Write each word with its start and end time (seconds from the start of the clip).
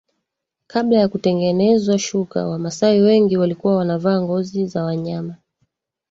Kabla 0.67 0.97
ya 0.99 1.07
kutengenezwa 1.07 1.99
shuka 1.99 2.47
wamasai 2.47 3.01
wengi 3.01 3.37
walikuwa 3.37 3.75
wanavaa 3.75 4.21
ngozi 4.21 4.65
za 4.65 4.83
wanyama 4.83 5.35